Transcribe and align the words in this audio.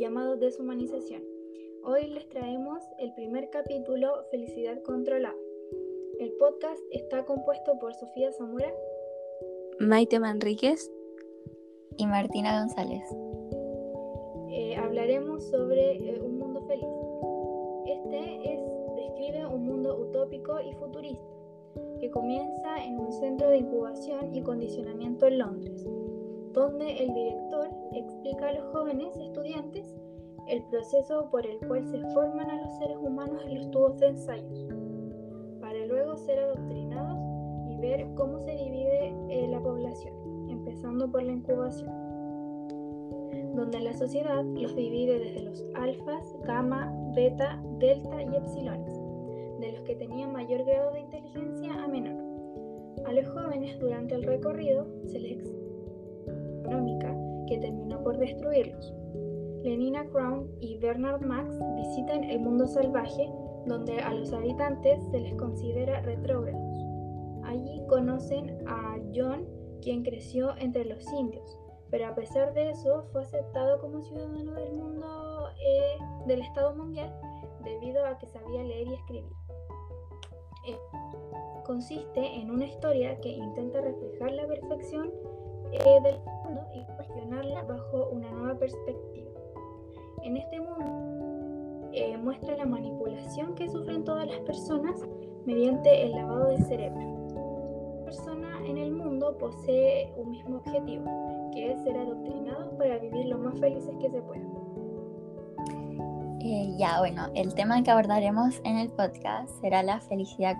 llamado 0.00 0.36
deshumanización. 0.36 1.22
Hoy 1.84 2.06
les 2.06 2.26
traemos 2.30 2.82
el 2.98 3.12
primer 3.12 3.50
capítulo, 3.50 4.24
Felicidad 4.30 4.82
Controlada. 4.82 5.36
El 6.18 6.32
podcast 6.38 6.80
está 6.90 7.26
compuesto 7.26 7.78
por 7.78 7.92
Sofía 7.92 8.32
Zamora, 8.32 8.72
Maite 9.78 10.18
Manríquez 10.18 10.90
y 11.98 12.06
Martina 12.06 12.60
González. 12.60 13.02
Eh, 14.50 14.74
hablaremos 14.76 15.44
sobre 15.50 15.96
eh, 15.96 16.18
un 16.22 16.38
mundo 16.38 16.62
feliz. 16.62 16.88
Este 17.86 18.54
es, 18.54 18.60
describe 18.96 19.46
un 19.46 19.66
mundo 19.66 19.98
utópico 20.00 20.58
y 20.62 20.72
futurista 20.76 21.28
que 22.00 22.10
comienza 22.10 22.82
en 22.82 22.98
un 22.98 23.12
centro 23.12 23.50
de 23.50 23.58
incubación 23.58 24.34
y 24.34 24.40
condicionamiento 24.40 25.26
en 25.26 25.38
Londres, 25.38 25.86
donde 26.54 27.04
el 27.04 27.12
director 27.12 27.68
explica 27.98 28.48
a 28.48 28.52
los 28.52 28.64
jóvenes 28.72 29.16
estudiantes 29.16 29.94
el 30.48 30.62
proceso 30.64 31.28
por 31.30 31.46
el 31.46 31.58
cual 31.66 31.84
se 31.86 32.00
forman 32.12 32.50
a 32.50 32.62
los 32.62 32.78
seres 32.78 32.96
humanos 32.96 33.42
en 33.46 33.56
los 33.56 33.70
tubos 33.70 33.98
de 33.98 34.08
ensayos, 34.08 34.68
para 35.60 35.86
luego 35.86 36.16
ser 36.16 36.38
adoctrinados 36.38 37.18
y 37.70 37.76
ver 37.76 38.06
cómo 38.16 38.40
se 38.40 38.52
divide 38.52 39.14
eh, 39.28 39.48
la 39.48 39.60
población, 39.60 40.14
empezando 40.48 41.10
por 41.10 41.22
la 41.22 41.32
incubación, 41.32 41.90
donde 43.54 43.80
la 43.80 43.94
sociedad 43.94 44.44
los 44.44 44.74
divide 44.74 45.18
desde 45.20 45.42
los 45.42 45.64
alfas, 45.74 46.36
gamma, 46.44 46.92
beta, 47.14 47.62
delta 47.78 48.22
y 48.22 48.36
epsilones 48.36 48.92
de 49.60 49.72
los 49.72 49.82
que 49.82 49.94
tenían 49.94 50.32
mayor 50.32 50.64
grado 50.64 50.92
de 50.92 51.00
inteligencia 51.00 51.74
a 51.74 51.86
menor. 51.86 52.18
A 53.06 53.12
los 53.12 53.28
jóvenes 53.28 53.78
durante 53.78 54.14
el 54.14 54.22
recorrido 54.24 54.86
se 55.06 55.20
les 55.20 55.60
económica 56.60 57.29
que 57.50 57.58
terminó 57.58 58.02
por 58.02 58.16
destruirlos. 58.16 58.94
Lenina 59.64 60.08
Crown 60.08 60.48
y 60.60 60.78
Bernard 60.78 61.20
Max 61.20 61.52
visitan 61.76 62.24
el 62.24 62.40
mundo 62.40 62.66
salvaje 62.66 63.28
donde 63.66 63.98
a 63.98 64.14
los 64.14 64.32
habitantes 64.32 65.04
se 65.10 65.20
les 65.20 65.34
considera 65.34 66.00
retrógrados. 66.00 66.78
Allí 67.44 67.82
conocen 67.88 68.56
a 68.68 68.96
John, 69.12 69.46
quien 69.82 70.04
creció 70.04 70.56
entre 70.58 70.84
los 70.84 71.04
indios, 71.12 71.58
pero 71.90 72.06
a 72.06 72.14
pesar 72.14 72.54
de 72.54 72.70
eso 72.70 73.04
fue 73.12 73.22
aceptado 73.22 73.80
como 73.80 74.00
ciudadano 74.00 74.52
del 74.52 74.72
mundo 74.72 75.48
eh, 75.60 75.98
del 76.26 76.42
Estado 76.42 76.74
mundial 76.76 77.12
debido 77.64 78.06
a 78.06 78.16
que 78.16 78.28
sabía 78.28 78.62
leer 78.62 78.86
y 78.86 78.94
escribir. 78.94 79.32
Eh, 80.68 80.78
consiste 81.66 82.20
en 82.20 82.50
una 82.50 82.66
historia 82.66 83.20
que 83.20 83.30
intenta 83.30 83.80
reflejar 83.80 84.32
la 84.32 84.46
perfección 84.46 85.10
eh, 85.72 86.00
del 86.04 86.20
mundo 86.50 86.66
y 86.74 86.84
cuestionarla 86.96 87.62
bajo 87.62 88.08
una 88.10 88.30
nueva 88.30 88.58
perspectiva. 88.58 89.30
En 90.22 90.36
este 90.36 90.60
mundo 90.60 91.88
eh, 91.92 92.16
muestra 92.18 92.56
la 92.56 92.66
manipulación 92.66 93.54
que 93.54 93.68
sufren 93.68 94.04
todas 94.04 94.26
las 94.26 94.40
personas 94.40 95.00
mediante 95.46 96.04
el 96.04 96.12
lavado 96.12 96.48
del 96.48 96.64
cerebro. 96.64 97.00
La 97.98 98.04
persona 98.04 98.60
en 98.66 98.76
el 98.76 98.92
mundo 98.92 99.36
posee 99.38 100.12
un 100.16 100.30
mismo 100.30 100.56
objetivo, 100.58 101.50
que 101.52 101.72
es 101.72 101.82
ser 101.82 101.96
adoctrinados 101.96 102.74
para 102.74 102.98
vivir 102.98 103.26
lo 103.26 103.38
más 103.38 103.58
felices 103.58 103.94
que 104.00 104.10
se 104.10 104.20
puedan. 104.22 104.50
Eh, 106.42 106.74
ya, 106.78 106.98
bueno, 107.00 107.28
el 107.34 107.54
tema 107.54 107.82
que 107.82 107.90
abordaremos 107.90 108.60
en 108.64 108.78
el 108.78 108.90
podcast 108.90 109.50
será 109.60 109.82
la 109.82 110.00
felicidad 110.00 110.56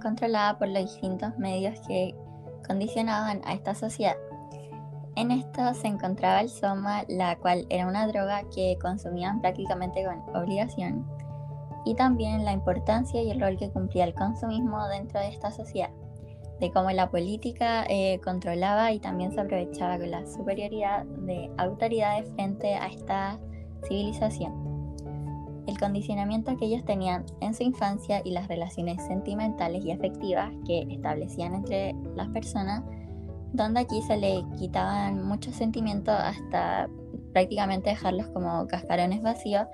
controlada 0.00 0.58
por 0.58 0.68
los 0.68 0.82
distintos 0.82 1.36
medios 1.36 1.78
que 1.86 2.14
condicionaban 2.66 3.40
a 3.44 3.54
esta 3.54 3.74
sociedad. 3.74 4.16
En 5.16 5.30
esto 5.30 5.72
se 5.72 5.88
encontraba 5.88 6.42
el 6.42 6.50
soma, 6.50 7.04
la 7.08 7.36
cual 7.36 7.66
era 7.70 7.86
una 7.86 8.06
droga 8.06 8.42
que 8.54 8.76
consumían 8.80 9.40
prácticamente 9.40 10.04
con 10.04 10.36
obligación, 10.36 11.06
y 11.86 11.94
también 11.94 12.44
la 12.44 12.52
importancia 12.52 13.22
y 13.22 13.30
el 13.30 13.40
rol 13.40 13.56
que 13.56 13.70
cumplía 13.70 14.04
el 14.04 14.12
consumismo 14.12 14.86
dentro 14.88 15.18
de 15.18 15.28
esta 15.28 15.50
sociedad, 15.50 15.88
de 16.60 16.70
cómo 16.70 16.90
la 16.90 17.10
política 17.10 17.86
eh, 17.88 18.20
controlaba 18.22 18.92
y 18.92 18.98
también 18.98 19.32
se 19.32 19.40
aprovechaba 19.40 19.96
con 19.96 20.10
la 20.10 20.26
superioridad 20.26 21.06
de 21.06 21.50
autoridades 21.56 22.30
frente 22.34 22.74
a 22.74 22.88
esta 22.88 23.38
civilización. 23.88 24.66
El 25.66 25.78
condicionamiento 25.78 26.56
que 26.58 26.66
ellos 26.66 26.84
tenían 26.84 27.24
en 27.40 27.54
su 27.54 27.62
infancia 27.62 28.20
y 28.22 28.32
las 28.32 28.48
relaciones 28.48 29.02
sentimentales 29.06 29.82
y 29.82 29.92
afectivas 29.92 30.52
que 30.66 30.86
establecían 30.90 31.54
entre 31.54 31.94
las 32.14 32.28
personas, 32.28 32.82
donde 33.52 33.80
aquí 33.80 34.02
se 34.02 34.16
le 34.16 34.44
quitaban 34.58 35.22
muchos 35.26 35.54
sentimientos 35.54 36.14
hasta 36.14 36.88
prácticamente 37.32 37.90
dejarlos 37.90 38.28
como 38.28 38.66
cascarones 38.66 39.22
vacíos 39.22 39.66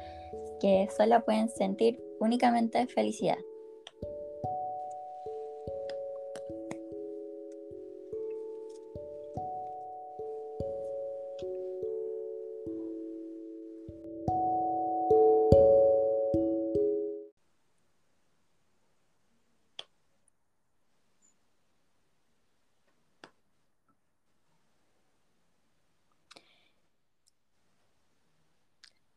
que 0.60 0.88
solo 0.97 1.25
pueden 1.25 1.49
sentir 1.49 2.00
únicamente 2.21 2.87
felicidad. 2.87 3.38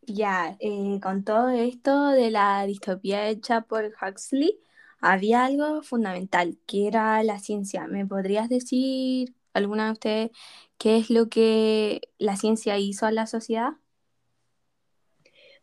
Ya, 0.07 0.55
eh, 0.59 0.99
con 1.01 1.23
todo 1.23 1.49
esto 1.49 2.09
de 2.09 2.29
la 2.29 2.65
distopía 2.65 3.27
hecha 3.27 3.61
por 3.61 3.85
Huxley, 3.85 4.59
había 4.99 5.45
algo 5.45 5.81
fundamental, 5.81 6.59
que 6.67 6.87
era 6.87 7.23
la 7.23 7.39
ciencia. 7.39 7.87
¿Me 7.87 8.05
podrías 8.05 8.47
decir, 8.49 9.33
alguna 9.53 9.87
de 9.87 9.91
ustedes, 9.93 10.31
qué 10.77 10.97
es 10.97 11.09
lo 11.09 11.27
que 11.29 12.01
la 12.19 12.35
ciencia 12.37 12.77
hizo 12.77 13.07
a 13.07 13.11
la 13.11 13.25
sociedad? 13.25 13.73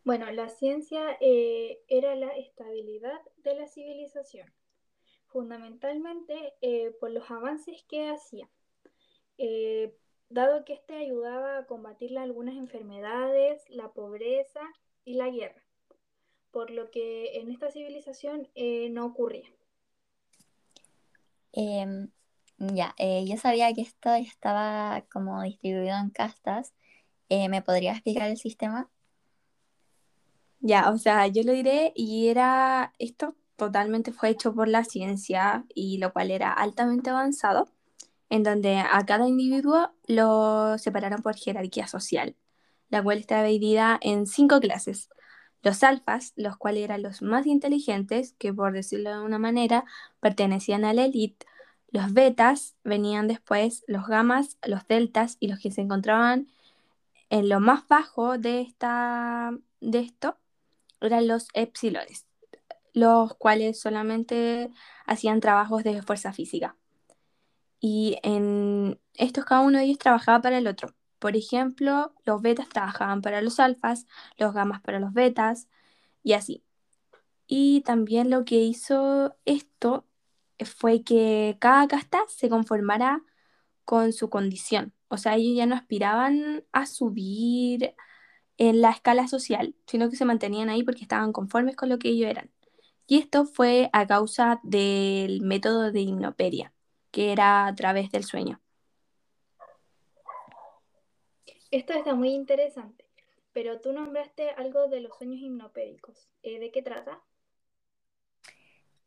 Bueno, 0.04 0.30
la 0.32 0.48
ciencia 0.48 1.16
eh, 1.20 1.80
era 1.88 2.16
la 2.16 2.36
estabilidad 2.36 3.20
de 3.44 3.54
la 3.54 3.68
civilización, 3.68 4.52
fundamentalmente 5.26 6.54
eh, 6.62 6.90
por 6.98 7.12
los 7.12 7.30
avances 7.30 7.84
que 7.88 8.08
hacía 8.08 8.48
dado 10.32 10.64
que 10.64 10.72
este 10.72 10.94
ayudaba 10.94 11.58
a 11.58 11.66
combatir 11.66 12.16
algunas 12.18 12.56
enfermedades, 12.56 13.62
la 13.68 13.92
pobreza 13.92 14.60
y 15.04 15.14
la 15.14 15.28
guerra, 15.28 15.62
por 16.50 16.70
lo 16.70 16.90
que 16.90 17.38
en 17.38 17.50
esta 17.50 17.70
civilización 17.70 18.48
eh, 18.54 18.88
no 18.90 19.04
ocurría. 19.04 19.48
Em, 21.52 22.10
ya, 22.58 22.94
eh, 22.98 23.24
yo 23.26 23.36
sabía 23.36 23.72
que 23.74 23.82
esto 23.82 24.14
estaba 24.14 25.04
como 25.12 25.42
distribuido 25.42 25.96
en 25.98 26.10
castas. 26.10 26.72
Eh, 27.28 27.48
¿Me 27.48 27.62
podría 27.62 27.92
explicar 27.92 28.30
el 28.30 28.38
sistema? 28.38 28.88
Ya, 30.60 30.90
o 30.90 30.98
sea, 30.98 31.26
yo 31.26 31.42
lo 31.42 31.52
diré 31.52 31.92
y 31.94 32.28
era, 32.28 32.94
esto 32.98 33.34
totalmente 33.56 34.12
fue 34.12 34.30
hecho 34.30 34.54
por 34.54 34.68
la 34.68 34.84
ciencia 34.84 35.66
y 35.74 35.98
lo 35.98 36.12
cual 36.12 36.30
era 36.30 36.52
altamente 36.52 37.10
avanzado 37.10 37.68
en 38.32 38.44
donde 38.44 38.78
a 38.78 39.04
cada 39.04 39.28
individuo 39.28 39.90
lo 40.06 40.78
separaron 40.78 41.20
por 41.20 41.36
jerarquía 41.36 41.86
social, 41.86 42.34
la 42.88 43.02
cual 43.02 43.18
estaba 43.18 43.42
dividida 43.44 43.98
en 44.00 44.26
cinco 44.26 44.58
clases. 44.58 45.10
Los 45.62 45.82
alfas, 45.82 46.32
los 46.36 46.56
cuales 46.56 46.82
eran 46.84 47.02
los 47.02 47.20
más 47.20 47.46
inteligentes, 47.46 48.34
que 48.38 48.54
por 48.54 48.72
decirlo 48.72 49.10
de 49.10 49.20
una 49.22 49.38
manera, 49.38 49.84
pertenecían 50.20 50.86
a 50.86 50.94
la 50.94 51.04
élite. 51.04 51.44
Los 51.90 52.14
betas 52.14 52.74
venían 52.84 53.28
después, 53.28 53.84
los 53.86 54.06
gamas, 54.06 54.56
los 54.66 54.88
deltas 54.88 55.36
y 55.38 55.48
los 55.48 55.58
que 55.60 55.70
se 55.70 55.82
encontraban 55.82 56.48
en 57.28 57.50
lo 57.50 57.60
más 57.60 57.86
bajo 57.86 58.38
de, 58.38 58.62
esta, 58.62 59.50
de 59.82 59.98
esto 59.98 60.38
eran 61.02 61.28
los 61.28 61.48
epsilones, 61.52 62.26
los 62.94 63.34
cuales 63.34 63.78
solamente 63.78 64.70
hacían 65.04 65.40
trabajos 65.40 65.84
de 65.84 66.00
fuerza 66.00 66.32
física 66.32 66.76
y 67.82 68.18
en 68.22 69.00
estos 69.14 69.44
cada 69.44 69.62
uno 69.62 69.78
de 69.78 69.84
ellos 69.84 69.98
trabajaba 69.98 70.40
para 70.40 70.58
el 70.58 70.68
otro. 70.68 70.94
Por 71.18 71.36
ejemplo, 71.36 72.14
los 72.24 72.40
betas 72.42 72.68
trabajaban 72.68 73.22
para 73.22 73.42
los 73.42 73.60
alfas, 73.60 74.06
los 74.38 74.54
gamas 74.54 74.80
para 74.82 75.00
los 75.00 75.12
betas 75.12 75.68
y 76.22 76.34
así. 76.34 76.64
Y 77.46 77.82
también 77.82 78.30
lo 78.30 78.44
que 78.44 78.56
hizo 78.62 79.36
esto 79.46 80.06
fue 80.64 81.02
que 81.04 81.58
cada 81.60 81.88
casta 81.88 82.20
se 82.28 82.48
conformara 82.48 83.22
con 83.84 84.12
su 84.12 84.30
condición. 84.30 84.94
O 85.08 85.18
sea, 85.18 85.36
ellos 85.36 85.56
ya 85.56 85.66
no 85.66 85.74
aspiraban 85.76 86.64
a 86.72 86.86
subir 86.86 87.94
en 88.58 88.82
la 88.82 88.90
escala 88.90 89.28
social, 89.28 89.76
sino 89.86 90.10
que 90.10 90.16
se 90.16 90.24
mantenían 90.26 90.70
ahí 90.70 90.84
porque 90.84 91.02
estaban 91.02 91.32
conformes 91.32 91.76
con 91.76 91.88
lo 91.90 91.98
que 91.98 92.10
ellos 92.10 92.30
eran. 92.30 92.50
Y 93.08 93.18
esto 93.18 93.46
fue 93.46 93.90
a 93.92 94.06
causa 94.06 94.60
del 94.64 95.42
método 95.42 95.92
de 95.92 96.00
hipnoperia 96.02 96.71
que 97.12 97.30
era 97.30 97.66
a 97.66 97.74
través 97.76 98.10
del 98.10 98.24
sueño. 98.24 98.60
Esto 101.70 101.92
está 101.92 102.14
muy 102.14 102.30
interesante, 102.30 103.06
pero 103.52 103.80
tú 103.80 103.92
nombraste 103.92 104.50
algo 104.50 104.88
de 104.88 105.00
los 105.00 105.16
sueños 105.16 105.40
hipnopédicos. 105.40 106.28
Eh, 106.42 106.58
¿De 106.58 106.70
qué 106.70 106.82
trata? 106.82 107.22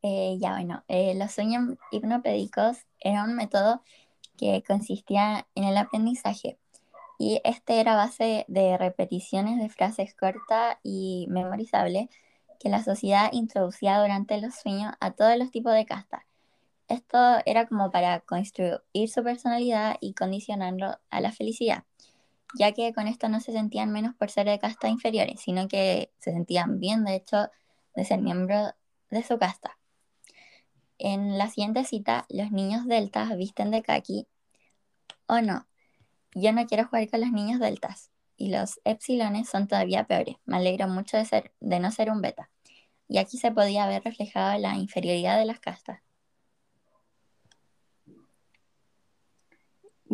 Eh, 0.02 0.36
ya 0.40 0.52
bueno, 0.52 0.84
eh, 0.88 1.14
los 1.16 1.32
sueños 1.32 1.76
hipnopédicos 1.90 2.78
era 3.00 3.24
un 3.24 3.34
método 3.34 3.82
que 4.36 4.62
consistía 4.66 5.46
en 5.54 5.64
el 5.64 5.76
aprendizaje 5.76 6.58
y 7.18 7.40
este 7.44 7.80
era 7.80 7.96
base 7.96 8.44
de 8.48 8.76
repeticiones 8.76 9.58
de 9.58 9.68
frases 9.68 10.14
cortas 10.14 10.76
y 10.82 11.26
memorizables 11.30 12.08
que 12.60 12.68
la 12.68 12.82
sociedad 12.82 13.30
introducía 13.32 14.00
durante 14.00 14.40
los 14.40 14.54
sueños 14.54 14.92
a 15.00 15.12
todos 15.12 15.36
los 15.38 15.50
tipos 15.50 15.72
de 15.72 15.86
castas. 15.86 16.22
Esto 16.88 17.18
era 17.46 17.66
como 17.66 17.90
para 17.90 18.20
construir 18.20 19.08
su 19.08 19.24
personalidad 19.24 19.96
y 20.00 20.14
condicionarlo 20.14 20.98
a 21.10 21.20
la 21.20 21.32
felicidad, 21.32 21.84
ya 22.54 22.72
que 22.72 22.92
con 22.94 23.08
esto 23.08 23.28
no 23.28 23.40
se 23.40 23.52
sentían 23.52 23.90
menos 23.90 24.14
por 24.14 24.30
ser 24.30 24.46
de 24.46 24.58
castas 24.58 24.90
inferiores, 24.90 25.40
sino 25.40 25.66
que 25.66 26.12
se 26.20 26.32
sentían 26.32 26.78
bien, 26.78 27.04
de 27.04 27.16
hecho, 27.16 27.48
de 27.96 28.04
ser 28.04 28.20
miembro 28.20 28.72
de 29.10 29.22
su 29.24 29.38
casta. 29.38 29.78
En 30.98 31.38
la 31.38 31.48
siguiente 31.48 31.84
cita, 31.84 32.24
los 32.28 32.52
niños 32.52 32.86
deltas 32.86 33.36
visten 33.36 33.70
de 33.70 33.82
kaki. 33.82 34.26
O 35.26 35.40
no, 35.40 35.66
yo 36.34 36.52
no 36.52 36.66
quiero 36.66 36.86
jugar 36.86 37.10
con 37.10 37.20
los 37.20 37.32
niños 37.32 37.60
deltas. 37.60 38.10
Y 38.38 38.50
los 38.50 38.80
epsilones 38.84 39.48
son 39.48 39.66
todavía 39.66 40.06
peores. 40.06 40.36
Me 40.44 40.56
alegro 40.56 40.88
mucho 40.88 41.16
de, 41.16 41.50
de 41.60 41.80
no 41.80 41.90
ser 41.90 42.10
un 42.10 42.20
beta. 42.22 42.50
Y 43.08 43.18
aquí 43.18 43.38
se 43.38 43.50
podía 43.50 43.86
ver 43.86 44.04
reflejada 44.04 44.58
la 44.58 44.76
inferioridad 44.76 45.38
de 45.38 45.46
las 45.46 45.60
castas. 45.60 46.00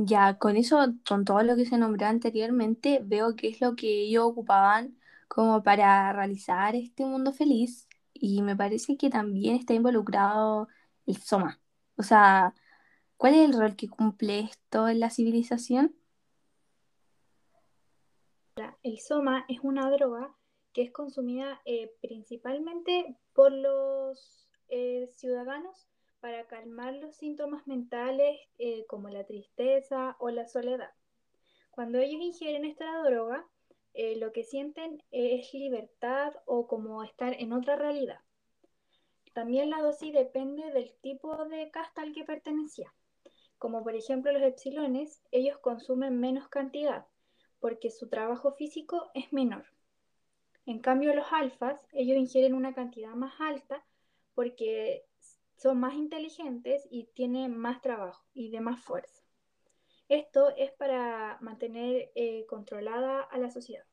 Ya, 0.04 0.36
con 0.38 0.56
eso, 0.56 0.78
con 1.06 1.24
todo 1.24 1.42
lo 1.42 1.54
que 1.54 1.64
se 1.64 1.78
nombró 1.78 2.06
anteriormente, 2.06 3.00
veo 3.04 3.36
que 3.36 3.48
es 3.48 3.60
lo 3.60 3.76
que 3.76 4.02
ellos 4.02 4.24
ocupaban 4.24 4.98
como 5.28 5.62
para 5.62 6.12
realizar 6.12 6.74
este 6.74 7.04
mundo 7.06 7.32
feliz 7.32 7.88
y 8.12 8.42
me 8.42 8.56
parece 8.56 8.96
que 8.96 9.10
también 9.10 9.54
está 9.56 9.74
involucrado 9.74 10.66
el 11.06 11.16
soma. 11.18 11.60
O 11.96 12.02
sea, 12.02 12.52
¿cuál 13.16 13.34
es 13.34 13.48
el 13.48 13.58
rol 13.58 13.76
que 13.76 13.88
cumple 13.88 14.40
esto 14.40 14.88
en 14.88 14.98
la 14.98 15.10
civilización? 15.10 15.94
El 18.82 18.98
soma 18.98 19.44
es 19.48 19.60
una 19.62 19.88
droga 19.90 20.34
que 20.72 20.82
es 20.82 20.90
consumida 20.90 21.60
eh, 21.64 21.94
principalmente 22.00 23.16
por 23.34 23.52
los 23.52 24.48
eh, 24.68 25.06
ciudadanos 25.14 25.91
para 26.22 26.46
calmar 26.46 26.94
los 26.94 27.16
síntomas 27.16 27.66
mentales 27.66 28.40
eh, 28.58 28.86
como 28.86 29.10
la 29.10 29.24
tristeza 29.24 30.16
o 30.20 30.30
la 30.30 30.46
soledad. 30.46 30.92
Cuando 31.70 31.98
ellos 31.98 32.22
ingieren 32.22 32.64
esta 32.64 33.02
droga, 33.02 33.46
lo 34.16 34.32
que 34.32 34.44
sienten 34.44 35.02
es 35.10 35.52
libertad 35.52 36.32
o 36.46 36.66
como 36.66 37.02
estar 37.02 37.34
en 37.34 37.52
otra 37.52 37.76
realidad. 37.76 38.20
También 39.34 39.68
la 39.68 39.82
dosis 39.82 40.14
depende 40.14 40.70
del 40.72 40.94
tipo 41.02 41.44
de 41.46 41.70
casta 41.70 42.02
al 42.02 42.14
que 42.14 42.24
pertenecía. 42.24 42.94
Como 43.58 43.82
por 43.82 43.94
ejemplo 43.94 44.32
los 44.32 44.42
epsilones, 44.42 45.22
ellos 45.30 45.58
consumen 45.58 46.20
menos 46.20 46.48
cantidad 46.48 47.06
porque 47.60 47.90
su 47.90 48.08
trabajo 48.08 48.52
físico 48.52 49.10
es 49.14 49.32
menor. 49.32 49.64
En 50.66 50.80
cambio, 50.80 51.14
los 51.14 51.26
alfas, 51.32 51.80
ellos 51.92 52.16
ingieren 52.16 52.54
una 52.54 52.74
cantidad 52.74 53.14
más 53.14 53.40
alta 53.40 53.84
porque 54.34 55.04
son 55.62 55.78
más 55.78 55.94
inteligentes 55.94 56.88
y 56.90 57.04
tienen 57.14 57.56
más 57.56 57.80
trabajo 57.80 58.24
y 58.34 58.50
de 58.50 58.60
más 58.60 58.80
fuerza. 58.80 59.22
Esto 60.08 60.48
es 60.56 60.72
para 60.72 61.38
mantener 61.40 62.10
eh, 62.16 62.44
controlada 62.48 63.20
a 63.20 63.38
la 63.38 63.50
sociedad. 63.50 63.84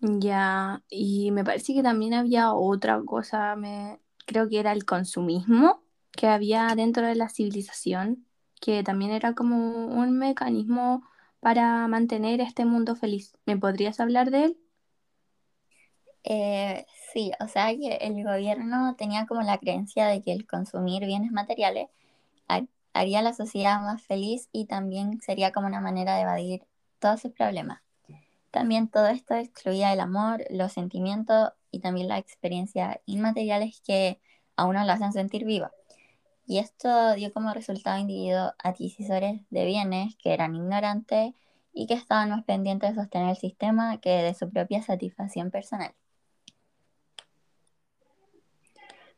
Ya, 0.00 0.82
y 0.90 1.30
me 1.30 1.44
parece 1.44 1.72
que 1.72 1.82
también 1.82 2.12
había 2.12 2.52
otra 2.52 3.00
cosa, 3.04 3.56
me, 3.56 4.00
creo 4.26 4.48
que 4.48 4.58
era 4.58 4.72
el 4.72 4.84
consumismo 4.84 5.82
que 6.10 6.26
había 6.26 6.74
dentro 6.76 7.06
de 7.06 7.14
la 7.14 7.28
civilización, 7.28 8.26
que 8.60 8.82
también 8.82 9.12
era 9.12 9.34
como 9.34 9.86
un 9.86 10.18
mecanismo 10.18 11.08
para 11.40 11.86
mantener 11.88 12.40
este 12.40 12.64
mundo 12.64 12.96
feliz. 12.96 13.32
¿Me 13.46 13.56
podrías 13.56 14.00
hablar 14.00 14.30
de 14.30 14.44
él? 14.44 14.63
Eh, 16.24 16.86
sí, 17.12 17.32
o 17.38 17.48
sea 17.48 17.68
que 17.76 17.96
el 18.00 18.24
gobierno 18.24 18.96
tenía 18.96 19.26
como 19.26 19.42
la 19.42 19.58
creencia 19.58 20.06
de 20.06 20.22
que 20.22 20.32
el 20.32 20.46
consumir 20.46 21.04
bienes 21.04 21.30
materiales 21.32 21.88
haría 22.94 23.22
la 23.22 23.34
sociedad 23.34 23.80
más 23.80 24.02
feliz 24.02 24.48
y 24.52 24.66
también 24.66 25.20
sería 25.20 25.52
como 25.52 25.66
una 25.66 25.80
manera 25.80 26.14
de 26.14 26.22
evadir 26.22 26.62
todos 27.00 27.20
sus 27.20 27.32
problemas. 27.32 27.82
También 28.52 28.88
todo 28.88 29.08
esto 29.08 29.34
excluía 29.34 29.92
el 29.92 30.00
amor, 30.00 30.44
los 30.48 30.72
sentimientos 30.72 31.50
y 31.72 31.80
también 31.80 32.06
las 32.08 32.20
experiencias 32.20 32.98
inmateriales 33.04 33.82
que 33.84 34.20
a 34.56 34.64
uno 34.66 34.84
lo 34.84 34.92
hacen 34.92 35.12
sentir 35.12 35.44
viva. 35.44 35.72
Y 36.46 36.58
esto 36.58 37.14
dio 37.14 37.32
como 37.32 37.52
resultado 37.52 37.98
individuos 37.98 38.52
adquisitores 38.62 39.42
de 39.50 39.64
bienes 39.64 40.14
que 40.16 40.32
eran 40.32 40.54
ignorantes 40.54 41.34
y 41.72 41.86
que 41.88 41.94
estaban 41.94 42.30
más 42.30 42.44
pendientes 42.44 42.90
de 42.90 43.02
sostener 43.02 43.30
el 43.30 43.36
sistema 43.36 43.98
que 44.00 44.10
de 44.10 44.34
su 44.34 44.48
propia 44.50 44.82
satisfacción 44.82 45.50
personal. 45.50 45.92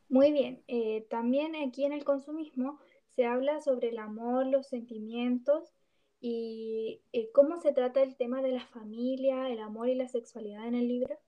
Muy 0.08 0.30
bien, 0.30 0.62
eh, 0.68 1.06
también 1.10 1.56
aquí 1.56 1.84
en 1.84 1.92
el 1.92 2.04
consumismo 2.04 2.78
se 3.16 3.26
habla 3.26 3.60
sobre 3.60 3.88
el 3.88 3.98
amor, 3.98 4.46
los 4.46 4.68
sentimientos 4.68 5.74
y 6.20 7.02
eh, 7.12 7.30
cómo 7.34 7.60
se 7.60 7.72
trata 7.72 8.02
el 8.02 8.16
tema 8.16 8.40
de 8.40 8.52
la 8.52 8.66
familia, 8.66 9.48
el 9.48 9.60
amor 9.60 9.88
y 9.88 9.94
la 9.94 10.08
sexualidad 10.08 10.66
en 10.66 10.76
el 10.76 10.88
libro. 10.88 11.18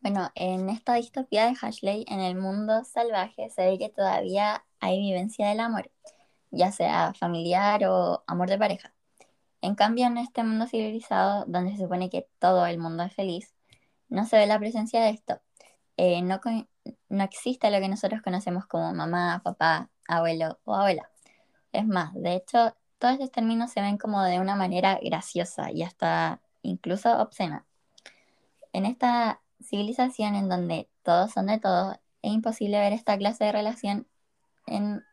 Bueno, 0.00 0.30
en 0.34 0.68
esta 0.68 0.94
distopía 0.94 1.46
de 1.46 1.56
Ashley, 1.60 2.04
en 2.08 2.20
el 2.20 2.36
mundo 2.36 2.84
salvaje, 2.84 3.50
se 3.50 3.64
ve 3.64 3.78
que 3.78 3.88
todavía 3.88 4.64
hay 4.80 5.00
vivencia 5.00 5.48
del 5.48 5.60
amor, 5.60 5.90
ya 6.50 6.70
sea 6.72 7.14
familiar 7.14 7.84
o 7.86 8.22
amor 8.26 8.48
de 8.48 8.58
pareja. 8.58 8.94
En 9.60 9.74
cambio, 9.74 10.06
en 10.06 10.18
este 10.18 10.44
mundo 10.44 10.66
civilizado, 10.66 11.44
donde 11.46 11.72
se 11.72 11.82
supone 11.82 12.10
que 12.10 12.28
todo 12.38 12.66
el 12.66 12.78
mundo 12.78 13.02
es 13.02 13.14
feliz, 13.14 13.54
no 14.08 14.24
se 14.24 14.36
ve 14.38 14.46
la 14.46 14.58
presencia 14.58 15.02
de 15.02 15.10
esto. 15.10 15.40
Eh, 15.98 16.22
no, 16.22 16.40
no 17.08 17.24
existe 17.24 17.70
lo 17.72 17.80
que 17.80 17.88
nosotros 17.88 18.22
conocemos 18.22 18.66
como 18.66 18.94
mamá, 18.94 19.42
papá, 19.44 19.90
abuelo 20.06 20.60
o 20.64 20.74
abuela. 20.74 21.10
Es 21.72 21.86
más, 21.86 22.14
de 22.14 22.36
hecho, 22.36 22.76
todos 22.98 23.14
estos 23.14 23.32
términos 23.32 23.72
se 23.72 23.80
ven 23.80 23.98
como 23.98 24.22
de 24.22 24.38
una 24.38 24.54
manera 24.54 25.00
graciosa 25.02 25.72
y 25.72 25.82
hasta 25.82 26.40
incluso 26.62 27.20
obscena. 27.20 27.66
En 28.72 28.86
esta 28.86 29.40
civilización 29.60 30.36
en 30.36 30.48
donde 30.48 30.88
todos 31.02 31.32
son 31.32 31.46
de 31.46 31.58
todos, 31.58 31.96
es 32.22 32.32
imposible 32.32 32.78
ver 32.78 32.92
esta 32.92 33.18
clase 33.18 33.44
de 33.44 33.52
relación 33.52 34.06
en, 34.66 35.04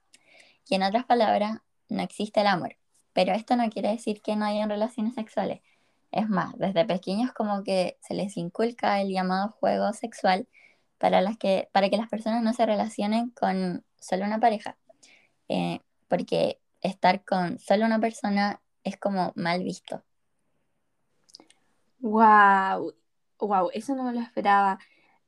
y 0.70 0.76
en 0.76 0.84
otras 0.84 1.06
palabras, 1.06 1.62
no 1.90 2.04
existe 2.04 2.42
el 2.42 2.48
amor. 2.48 2.78
Pero 3.14 3.34
esto 3.34 3.56
no 3.56 3.70
quiere 3.72 3.90
decir 3.90 4.22
que 4.22 4.36
no 4.36 4.46
hayan 4.46 4.70
relaciones 4.70 5.16
sexuales. 5.16 5.62
Es 6.12 6.30
más, 6.30 6.56
desde 6.58 6.86
pequeños 6.86 7.32
como 7.34 7.64
que 7.64 7.98
se 8.02 8.14
les 8.14 8.38
inculca 8.38 9.02
el 9.02 9.12
llamado 9.12 9.50
juego 9.50 9.92
sexual 9.94 10.48
para, 10.98 11.22
las 11.22 11.38
que, 11.38 11.70
para 11.72 11.90
que 11.90 11.98
las 11.98 12.10
personas 12.10 12.44
no 12.44 12.54
se 12.54 12.66
relacionen 12.66 13.30
con 13.32 13.84
solo 14.00 14.26
una 14.26 14.40
pareja. 14.40 14.78
Eh, 15.48 15.80
porque 16.08 16.60
estar 16.82 17.24
con 17.24 17.60
solo 17.60 17.86
una 17.86 18.00
persona 18.00 18.62
es 18.84 18.98
como 18.98 19.34
mal 19.36 19.64
visto. 19.64 20.04
Wow, 22.00 22.94
wow, 23.40 23.70
eso 23.74 23.96
no 23.96 24.04
me 24.04 24.14
lo 24.14 24.20
esperaba. 24.20 24.80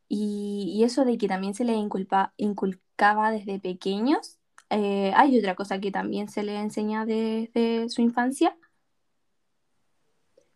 Y, 0.08 0.82
eso 0.84 1.04
de 1.06 1.18
que 1.18 1.28
también 1.28 1.54
se 1.54 1.66
les 1.66 1.76
inculpa, 1.76 2.34
inculcaba 2.38 3.32
desde 3.32 3.60
pequeños. 3.60 4.38
Eh, 4.70 5.12
hay 5.16 5.38
otra 5.38 5.56
cosa 5.56 5.80
que 5.80 5.92
también 5.92 6.30
se 6.30 6.44
les 6.44 6.62
enseña 6.62 7.06
desde 7.06 7.90
su 7.90 8.02
infancia. 8.02 8.56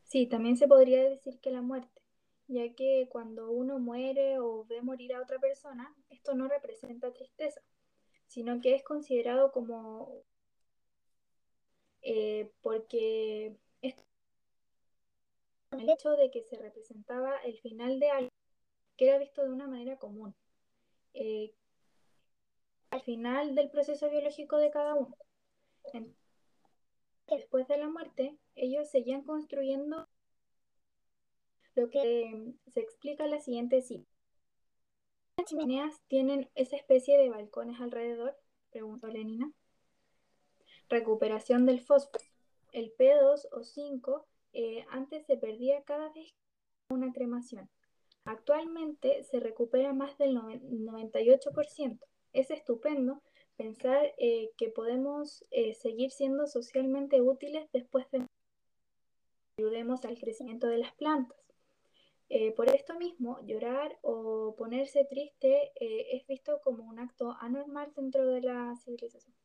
Sí, 0.03 0.27
también 0.27 0.57
se 0.57 0.67
podría 0.67 1.01
decir 1.03 1.39
que 1.39 1.51
la 1.51 1.61
muerte, 1.61 1.90
ya 2.51 2.73
que 2.75 3.07
cuando 3.09 3.49
uno 3.49 3.79
muere 3.79 4.39
o 4.39 4.65
ve 4.65 4.81
morir 4.81 5.13
a 5.13 5.21
otra 5.21 5.39
persona, 5.39 5.95
esto 6.09 6.35
no 6.35 6.47
representa 6.47 7.13
tristeza, 7.13 7.61
sino 8.27 8.61
que 8.61 8.75
es 8.75 8.83
considerado 8.83 9.51
como 9.51 10.23
eh, 12.01 12.51
porque 12.61 13.55
el 13.81 13.95
hecho 15.89 16.11
de 16.11 16.29
que 16.29 16.43
se 16.43 16.57
representaba 16.57 17.37
el 17.37 17.57
final 17.59 17.99
de 17.99 18.09
algo 18.09 18.29
que 18.97 19.07
era 19.07 19.17
visto 19.17 19.43
de 19.43 19.49
una 19.49 19.67
manera 19.67 19.97
común, 19.97 20.35
eh, 21.13 21.53
al 22.89 23.01
final 23.01 23.55
del 23.55 23.69
proceso 23.69 24.09
biológico 24.09 24.57
de 24.57 24.71
cada 24.71 24.95
uno. 24.95 25.15
después 27.27 27.67
de 27.69 27.77
la 27.77 27.87
muerte, 27.87 28.37
ellos 28.55 28.89
seguían 28.89 29.23
construyendo 29.23 30.09
lo 31.75 31.89
que 31.89 32.23
em, 32.23 32.57
se 32.67 32.81
explica 32.81 33.25
en 33.25 33.31
la 33.31 33.39
siguiente 33.39 33.81
cita. 33.81 34.09
Las 35.37 35.47
chimeneas 35.47 36.01
tienen 36.07 36.49
esa 36.55 36.75
especie 36.75 37.17
de 37.17 37.29
balcones 37.29 37.79
alrededor, 37.79 38.37
preguntó 38.69 39.07
Lenina. 39.07 39.51
Recuperación 40.89 41.65
del 41.65 41.79
fósforo. 41.79 42.23
El 42.73 42.93
P2 42.95 43.47
o 43.51 43.63
5 43.63 44.27
eh, 44.53 44.85
antes 44.89 45.25
se 45.25 45.37
perdía 45.37 45.83
cada 45.83 46.09
vez 46.09 46.33
una 46.89 47.11
cremación. 47.13 47.69
Actualmente 48.25 49.23
se 49.23 49.39
recupera 49.39 49.93
más 49.93 50.17
del 50.17 50.35
98%. 50.35 51.99
Es 52.33 52.51
estupendo 52.51 53.21
pensar 53.57 54.13
eh, 54.17 54.51
que 54.57 54.69
podemos 54.69 55.45
eh, 55.51 55.73
seguir 55.73 56.11
siendo 56.11 56.47
socialmente 56.47 57.21
útiles 57.21 57.67
después 57.71 58.09
de 58.11 58.25
ayudemos 59.57 60.05
al 60.05 60.17
crecimiento 60.17 60.67
de 60.67 60.79
las 60.79 60.93
plantas. 60.93 61.37
Por 62.55 62.69
esto 62.69 62.95
mismo, 62.95 63.39
llorar 63.45 63.97
o 64.01 64.55
ponerse 64.57 65.05
triste 65.05 65.71
es 65.75 66.25
visto 66.27 66.61
como 66.63 66.83
un 66.83 66.99
acto 66.99 67.35
anormal 67.41 67.91
dentro 67.95 68.25
de 68.25 68.41
la 68.41 68.75
civilización. 68.83 69.35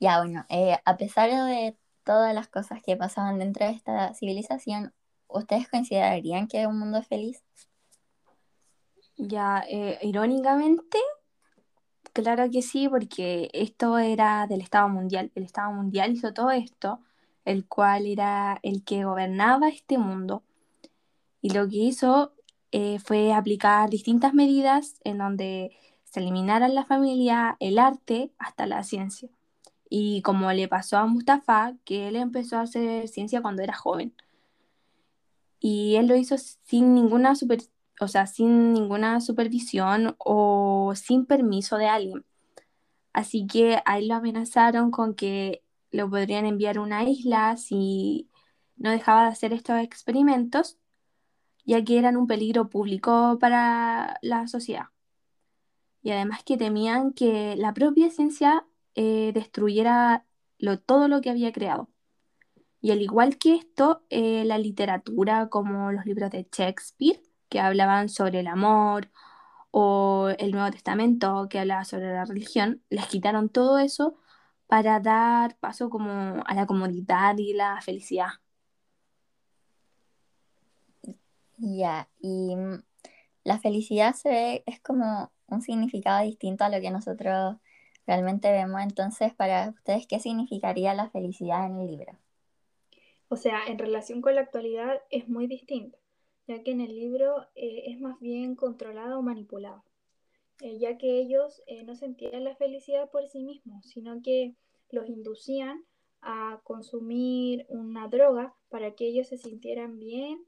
Ya, 0.00 0.18
bueno, 0.20 0.46
a 0.84 0.96
pesar 0.96 1.30
de 1.30 1.76
todas 2.04 2.34
las 2.34 2.48
cosas 2.48 2.82
que 2.82 2.96
pasaban 2.96 3.38
dentro 3.38 3.66
de 3.66 3.72
esta 3.72 4.14
civilización, 4.14 4.94
¿ustedes 5.26 5.68
considerarían 5.68 6.48
que 6.48 6.62
es 6.62 6.66
un 6.66 6.78
mundo 6.78 7.02
feliz? 7.02 7.42
Ya, 9.16 9.64
eh, 9.68 9.98
irónicamente, 10.02 10.98
claro 12.12 12.48
que 12.50 12.62
sí, 12.62 12.88
porque 12.88 13.50
esto 13.52 13.98
era 13.98 14.46
del 14.46 14.60
Estado 14.60 14.88
Mundial. 14.88 15.32
El 15.34 15.42
Estado 15.42 15.72
Mundial 15.72 16.12
hizo 16.12 16.32
todo 16.32 16.52
esto, 16.52 17.00
el 17.44 17.66
cual 17.66 18.06
era 18.06 18.60
el 18.62 18.84
que 18.84 19.04
gobernaba 19.04 19.68
este 19.68 19.98
mundo. 19.98 20.44
Y 21.40 21.50
lo 21.50 21.68
que 21.68 21.76
hizo 21.76 22.32
eh, 22.72 22.98
fue 22.98 23.32
aplicar 23.32 23.90
distintas 23.90 24.34
medidas 24.34 25.00
en 25.04 25.18
donde 25.18 25.76
se 26.04 26.20
eliminaran 26.20 26.74
la 26.74 26.84
familia, 26.84 27.56
el 27.60 27.78
arte, 27.78 28.32
hasta 28.38 28.66
la 28.66 28.82
ciencia. 28.82 29.28
Y 29.90 30.22
como 30.22 30.52
le 30.52 30.68
pasó 30.68 30.98
a 30.98 31.06
Mustafa, 31.06 31.74
que 31.84 32.08
él 32.08 32.16
empezó 32.16 32.58
a 32.58 32.62
hacer 32.62 33.08
ciencia 33.08 33.42
cuando 33.42 33.62
era 33.62 33.74
joven. 33.74 34.14
Y 35.60 35.96
él 35.96 36.06
lo 36.06 36.16
hizo 36.16 36.36
sin 36.38 36.94
ninguna 36.94 37.34
super, 37.34 37.60
o 38.00 38.08
sea, 38.08 38.26
sin 38.26 38.72
ninguna 38.72 39.20
supervisión 39.20 40.14
o 40.18 40.92
sin 40.94 41.26
permiso 41.26 41.76
de 41.78 41.88
alguien. 41.88 42.24
Así 43.12 43.46
que 43.46 43.82
ahí 43.84 44.06
lo 44.06 44.14
amenazaron 44.14 44.90
con 44.90 45.14
que 45.14 45.62
lo 45.90 46.08
podrían 46.10 46.46
enviar 46.46 46.78
a 46.78 46.82
una 46.82 47.04
isla 47.04 47.56
si 47.56 48.30
no 48.76 48.90
dejaba 48.90 49.22
de 49.24 49.28
hacer 49.30 49.52
estos 49.52 49.80
experimentos, 49.80 50.78
ya 51.68 51.84
que 51.84 51.98
eran 51.98 52.16
un 52.16 52.26
peligro 52.26 52.70
público 52.70 53.38
para 53.38 54.18
la 54.22 54.48
sociedad. 54.48 54.86
Y 56.02 56.12
además 56.12 56.42
que 56.44 56.56
temían 56.56 57.12
que 57.12 57.56
la 57.56 57.74
propia 57.74 58.10
ciencia 58.10 58.66
eh, 58.94 59.32
destruyera 59.34 60.24
todo 60.86 61.08
lo 61.08 61.20
que 61.20 61.30
había 61.30 61.52
creado. 61.52 61.90
Y 62.80 62.92
al 62.92 63.02
igual 63.02 63.38
que 63.38 63.54
esto, 63.56 64.02
eh, 64.10 64.44
la 64.46 64.58
literatura, 64.58 65.48
como 65.50 65.92
los 65.92 66.06
libros 66.06 66.30
de 66.30 66.48
Shakespeare, 66.50 67.20
que 67.50 67.60
hablaban 67.60 68.08
sobre 68.08 68.40
el 68.40 68.46
amor, 68.46 69.10
o 69.70 70.30
el 70.38 70.52
Nuevo 70.52 70.70
Testamento, 70.70 71.48
que 71.50 71.58
hablaba 71.58 71.84
sobre 71.84 72.12
la 72.12 72.24
religión, 72.24 72.82
les 72.90 73.06
quitaron 73.08 73.50
todo 73.50 73.78
eso 73.78 74.16
para 74.66 75.00
dar 75.00 75.58
paso 75.58 75.90
como 75.90 76.42
a 76.46 76.54
la 76.54 76.66
comodidad 76.66 77.36
y 77.38 77.52
la 77.54 77.80
felicidad. 77.82 78.30
Ya, 81.58 82.08
y 82.20 82.54
mm, 82.56 82.82
la 83.44 83.58
felicidad 83.58 84.14
se 84.14 84.28
ve, 84.28 84.62
es 84.66 84.80
como 84.80 85.32
un 85.48 85.62
significado 85.62 86.24
distinto 86.24 86.64
a 86.64 86.68
lo 86.68 86.80
que 86.80 86.90
nosotros 86.90 87.56
realmente 88.06 88.50
vemos. 88.50 88.80
Entonces, 88.80 89.34
para 89.34 89.70
ustedes, 89.70 90.06
¿qué 90.06 90.20
significaría 90.20 90.94
la 90.94 91.10
felicidad 91.10 91.66
en 91.66 91.80
el 91.80 91.86
libro? 91.88 92.12
O 93.28 93.36
sea, 93.36 93.66
en 93.66 93.78
relación 93.78 94.22
con 94.22 94.34
la 94.34 94.42
actualidad 94.42 95.02
es 95.10 95.28
muy 95.28 95.46
distinto, 95.46 95.98
ya 96.46 96.62
que 96.62 96.70
en 96.70 96.80
el 96.80 96.94
libro 96.94 97.42
eh, 97.54 97.84
es 97.86 98.00
más 98.00 98.18
bien 98.20 98.54
controlado 98.54 99.18
o 99.18 99.22
manipulado, 99.22 99.84
eh, 100.62 100.78
ya 100.78 100.96
que 100.96 101.18
ellos 101.18 101.62
eh, 101.66 101.82
no 101.84 101.94
sentían 101.94 102.44
la 102.44 102.56
felicidad 102.56 103.10
por 103.10 103.28
sí 103.28 103.40
mismos, 103.40 103.84
sino 103.84 104.22
que 104.22 104.54
los 104.90 105.08
inducían 105.08 105.84
a 106.22 106.60
consumir 106.64 107.66
una 107.68 108.08
droga 108.08 108.54
para 108.70 108.94
que 108.94 109.06
ellos 109.06 109.28
se 109.28 109.36
sintieran 109.36 109.98
bien 109.98 110.44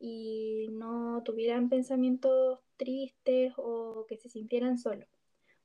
y 0.00 0.68
no 0.72 1.22
tuvieran 1.24 1.68
pensamientos 1.68 2.58
tristes 2.76 3.52
o 3.56 4.06
que 4.08 4.16
se 4.16 4.28
sintieran 4.28 4.78
solos 4.78 5.06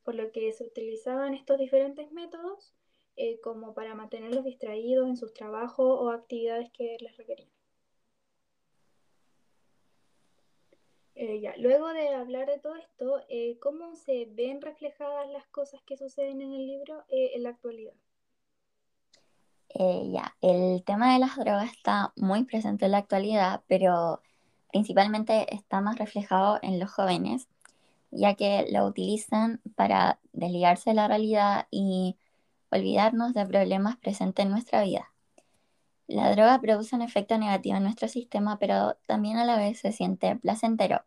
por 0.06 0.16
lo 0.16 0.32
que 0.32 0.54
se 0.54 0.64
utilizaban 0.64 1.34
estos 1.34 1.58
diferentes 1.58 2.12
métodos 2.12 2.74
eh, 3.18 3.40
como 3.42 3.74
para 3.74 3.96
mantenerlos 3.96 4.46
distraídos 4.46 5.10
en 5.10 5.18
sus 5.18 5.34
trabajos 5.34 6.00
o 6.00 6.12
actividades 6.12 6.70
que 6.72 6.96
les 7.02 7.18
requerían. 7.18 7.50
Eh, 11.16 11.40
ya. 11.40 11.56
Luego 11.58 11.88
de 11.94 12.10
hablar 12.10 12.48
de 12.48 12.60
todo 12.60 12.76
esto, 12.76 13.22
eh, 13.30 13.58
¿cómo 13.60 13.96
se 13.96 14.28
ven 14.30 14.62
reflejadas 14.62 15.28
las 15.30 15.48
cosas 15.48 15.82
que 15.84 15.98
suceden 15.98 16.42
en 16.42 16.54
el 16.54 16.68
libro 16.68 17.04
en 17.10 17.42
la 17.42 17.50
actualidad? 17.50 17.96
Ya, 19.78 20.36
el 20.42 20.84
tema 20.86 21.14
de 21.14 21.20
las 21.20 21.36
drogas 21.36 21.72
está 21.72 22.14
muy 22.16 22.46
presente 22.46 22.86
en 22.86 22.92
la 22.92 23.00
actualidad, 23.00 23.62
pero 23.68 24.22
principalmente 24.72 25.54
está 25.54 25.82
más 25.82 25.98
reflejado 25.98 26.60
en 26.62 26.80
los 26.80 26.92
jóvenes, 26.92 27.48
ya 28.12 28.36
que 28.36 28.68
lo 28.72 28.86
utilizan 28.86 29.62
para 29.76 30.20
desligarse 30.34 30.92
de 30.92 30.96
la 30.96 31.08
realidad 31.08 31.68
y 31.72 32.18
olvidarnos 32.72 33.34
de 33.34 33.46
problemas 33.46 33.98
presentes 33.98 34.46
en 34.46 34.52
nuestra 34.52 34.82
vida. 34.84 35.12
La 36.08 36.32
droga 36.32 36.60
produce 36.62 36.96
un 36.96 37.02
efecto 37.02 37.38
negativo 37.38 37.78
en 37.78 37.84
nuestro 37.84 38.08
sistema, 38.08 38.58
pero 38.60 38.96
también 39.08 39.38
a 39.38 39.46
la 39.46 39.58
vez 39.58 39.80
se 39.80 39.92
siente 39.92 40.36
placentero, 40.38 41.04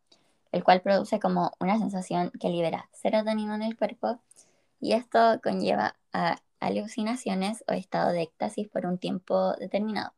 el 0.53 0.65
cual 0.65 0.83
produce 0.83 1.21
como 1.21 1.53
una 1.61 1.79
sensación 1.79 2.33
que 2.39 2.51
libera 2.51 2.89
serotonina 2.93 3.55
en 3.55 3.63
el 3.63 3.77
cuerpo 3.77 4.19
y 4.81 4.93
esto 4.93 5.41
conlleva 5.43 5.97
a 6.13 6.37
alucinaciones 6.61 7.65
o 7.69 7.73
estado 7.73 8.13
de 8.13 8.23
éxtasis 8.23 8.69
por 8.69 8.87
un 8.87 8.99
tiempo 8.99 9.53
determinado. 9.55 10.13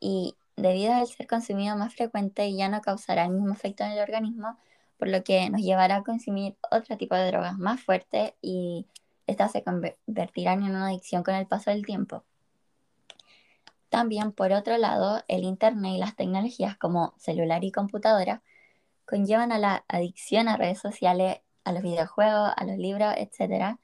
Y 0.00 0.36
debido 0.56 0.94
al 0.94 1.06
ser 1.06 1.26
consumido 1.26 1.76
más 1.76 1.94
frecuente 1.94 2.54
ya 2.54 2.68
no 2.68 2.80
causará 2.80 3.24
el 3.24 3.30
mismo 3.30 3.52
efecto 3.52 3.84
en 3.84 3.92
el 3.92 4.00
organismo, 4.00 4.58
por 4.98 5.08
lo 5.08 5.22
que 5.22 5.48
nos 5.50 5.62
llevará 5.62 5.96
a 5.96 6.02
consumir 6.02 6.56
otro 6.70 6.96
tipo 6.96 7.14
de 7.14 7.26
drogas 7.28 7.58
más 7.58 7.80
fuertes 7.80 8.34
y 8.42 8.86
estas 9.26 9.52
se 9.52 9.62
convertirán 9.62 10.62
en 10.62 10.70
una 10.70 10.88
adicción 10.88 11.22
con 11.22 11.34
el 11.34 11.46
paso 11.46 11.70
del 11.70 11.84
tiempo. 11.84 12.24
También, 13.88 14.32
por 14.32 14.52
otro 14.52 14.76
lado, 14.76 15.22
el 15.28 15.44
Internet 15.44 15.92
y 15.94 15.98
las 15.98 16.16
tecnologías 16.16 16.76
como 16.76 17.14
celular 17.16 17.64
y 17.64 17.72
computadora 17.72 18.42
conllevan 19.06 19.52
a 19.52 19.58
la 19.58 19.84
adicción 19.88 20.48
a 20.48 20.56
redes 20.56 20.80
sociales, 20.80 21.40
a 21.64 21.72
los 21.72 21.82
videojuegos, 21.82 22.52
a 22.54 22.64
los 22.64 22.76
libros, 22.76 23.14
etc., 23.16 23.78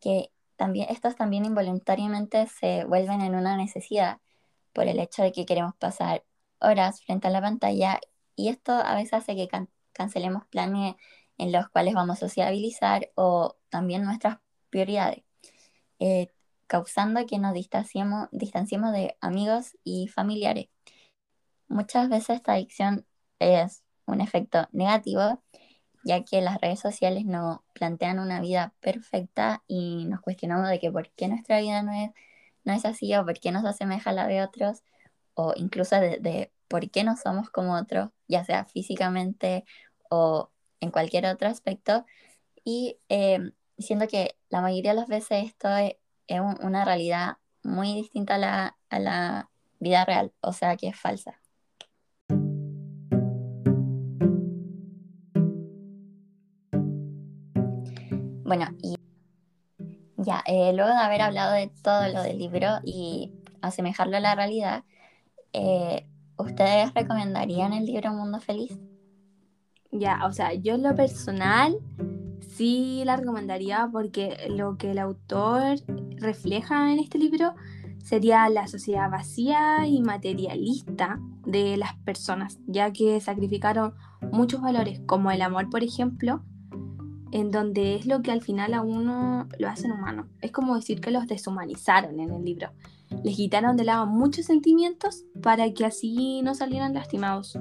que 0.00 0.30
también, 0.60 0.88
también 1.16 1.46
involuntariamente 1.46 2.46
se 2.46 2.84
vuelven 2.84 3.22
en 3.22 3.34
una 3.34 3.56
necesidad 3.56 4.20
por 4.74 4.88
el 4.88 4.98
hecho 5.00 5.22
de 5.22 5.32
que 5.32 5.46
queremos 5.46 5.74
pasar 5.76 6.22
horas 6.60 7.02
frente 7.02 7.28
a 7.28 7.30
la 7.30 7.40
pantalla 7.40 7.98
y 8.36 8.50
esto 8.50 8.72
a 8.72 8.94
veces 8.94 9.14
hace 9.14 9.36
que 9.36 9.48
cancelemos 9.92 10.46
planes 10.48 10.96
en 11.38 11.50
los 11.50 11.66
cuales 11.70 11.94
vamos 11.94 12.18
a 12.18 12.20
sociabilizar 12.20 13.10
o 13.14 13.56
también 13.70 14.04
nuestras 14.04 14.36
prioridades, 14.68 15.24
eh, 15.98 16.28
causando 16.66 17.24
que 17.24 17.38
nos 17.38 17.54
distanciemos, 17.54 18.28
distanciemos 18.30 18.92
de 18.92 19.16
amigos 19.22 19.78
y 19.82 20.08
familiares. 20.08 20.68
Muchas 21.68 22.10
veces 22.10 22.36
esta 22.36 22.52
adicción 22.52 23.06
es 23.38 23.82
un 24.04 24.20
efecto 24.20 24.68
negativo, 24.72 25.42
ya 26.04 26.24
que 26.24 26.40
las 26.40 26.60
redes 26.60 26.80
sociales 26.80 27.24
nos 27.26 27.60
plantean 27.74 28.18
una 28.18 28.40
vida 28.40 28.74
perfecta 28.80 29.62
y 29.66 30.06
nos 30.06 30.20
cuestionamos 30.20 30.68
de 30.68 30.78
que 30.78 30.90
por 30.90 31.10
qué 31.10 31.28
nuestra 31.28 31.60
vida 31.60 31.82
no 31.82 31.92
es, 31.92 32.10
no 32.64 32.72
es 32.72 32.84
así 32.84 33.14
o 33.14 33.24
por 33.24 33.38
qué 33.38 33.52
nos 33.52 33.64
asemeja 33.64 34.10
a 34.10 34.12
la 34.12 34.26
de 34.26 34.42
otros 34.42 34.82
o 35.34 35.52
incluso 35.56 35.96
de, 36.00 36.52
por 36.68 36.90
qué 36.90 37.04
no 37.04 37.16
somos 37.16 37.50
como 37.50 37.74
otros, 37.74 38.10
ya 38.28 38.44
sea 38.44 38.64
físicamente 38.64 39.64
o 40.10 40.50
en 40.80 40.90
cualquier 40.90 41.26
otro 41.26 41.48
aspecto. 41.48 42.06
Y 42.64 42.98
eh, 43.08 43.52
siento 43.78 44.08
que 44.08 44.36
la 44.50 44.60
mayoría 44.60 44.92
de 44.92 45.00
las 45.00 45.08
veces 45.08 45.46
esto 45.46 45.68
es, 45.76 45.96
una 46.62 46.84
realidad 46.84 47.38
muy 47.64 47.94
distinta 47.94 48.36
a 48.36 48.38
la, 48.38 48.78
a 48.88 48.98
la 49.00 49.50
vida 49.80 50.04
real, 50.04 50.32
o 50.40 50.52
sea 50.52 50.76
que 50.76 50.88
es 50.88 50.96
falsa. 50.96 51.39
Bueno, 58.50 58.66
y 58.82 58.96
ya, 60.16 60.42
eh, 60.44 60.72
luego 60.74 60.90
de 60.90 60.98
haber 60.98 61.22
hablado 61.22 61.52
de 61.52 61.70
todo 61.84 62.08
lo 62.08 62.20
del 62.24 62.36
libro 62.36 62.80
y 62.84 63.32
asemejarlo 63.62 64.16
a 64.16 64.20
la 64.20 64.34
realidad, 64.34 64.82
eh, 65.52 66.04
¿Ustedes 66.36 66.92
recomendarían 66.94 67.72
el 67.72 67.86
libro 67.86 68.12
Mundo 68.12 68.40
Feliz? 68.40 68.76
Ya, 69.92 70.26
o 70.26 70.32
sea, 70.32 70.52
yo 70.52 70.74
en 70.74 70.82
lo 70.82 70.96
personal 70.96 71.76
sí 72.56 73.02
la 73.04 73.16
recomendaría 73.16 73.88
porque 73.92 74.48
lo 74.48 74.76
que 74.76 74.90
el 74.90 74.98
autor 74.98 75.76
refleja 76.16 76.92
en 76.92 76.98
este 76.98 77.18
libro 77.18 77.54
sería 78.02 78.48
la 78.48 78.66
sociedad 78.66 79.10
vacía 79.10 79.86
y 79.86 80.02
materialista 80.02 81.20
de 81.46 81.76
las 81.76 81.94
personas, 81.98 82.58
ya 82.66 82.92
que 82.92 83.20
sacrificaron 83.20 83.94
muchos 84.32 84.60
valores, 84.60 85.00
como 85.06 85.30
el 85.30 85.42
amor, 85.42 85.70
por 85.70 85.84
ejemplo, 85.84 86.42
en 87.32 87.50
donde 87.50 87.94
es 87.94 88.06
lo 88.06 88.22
que 88.22 88.32
al 88.32 88.42
final 88.42 88.74
a 88.74 88.82
uno 88.82 89.48
lo 89.58 89.68
hacen 89.68 89.92
humano. 89.92 90.28
Es 90.40 90.50
como 90.52 90.74
decir 90.74 91.00
que 91.00 91.10
los 91.10 91.26
deshumanizaron 91.26 92.18
en 92.20 92.30
el 92.30 92.44
libro. 92.44 92.70
Les 93.24 93.36
quitaron 93.36 93.76
de 93.76 93.84
lado 93.84 94.06
muchos 94.06 94.46
sentimientos 94.46 95.24
para 95.42 95.72
que 95.72 95.84
así 95.84 96.42
no 96.42 96.54
salieran 96.54 96.94
lastimados. 96.94 97.58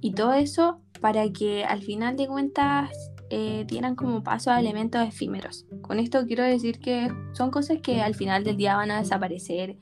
Y 0.00 0.12
todo 0.12 0.32
eso 0.32 0.80
para 1.00 1.30
que 1.32 1.64
al 1.64 1.82
final 1.82 2.16
de 2.16 2.26
cuentas 2.26 2.90
eh, 3.30 3.64
tienen 3.66 3.96
como 3.96 4.22
paso 4.22 4.50
a 4.50 4.60
elementos 4.60 5.06
efímeros. 5.06 5.66
Con 5.82 5.98
esto 5.98 6.26
quiero 6.26 6.44
decir 6.44 6.78
que 6.78 7.08
son 7.32 7.50
cosas 7.50 7.78
que 7.82 8.00
al 8.00 8.14
final 8.14 8.44
del 8.44 8.56
día 8.56 8.76
van 8.76 8.90
a 8.90 9.00
desaparecer, 9.00 9.78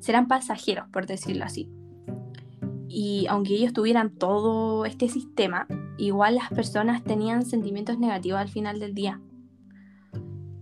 serán 0.00 0.26
pasajeros, 0.26 0.88
por 0.92 1.06
decirlo 1.06 1.44
así. 1.44 1.70
Y 2.88 3.26
aunque 3.28 3.54
ellos 3.54 3.72
tuvieran 3.72 4.16
todo 4.16 4.84
este 4.84 5.08
sistema, 5.08 5.68
igual 5.98 6.36
las 6.36 6.50
personas 6.50 7.02
tenían 7.04 7.44
sentimientos 7.44 7.98
negativos 7.98 8.40
al 8.40 8.48
final 8.48 8.78
del 8.78 8.94
día. 8.94 9.20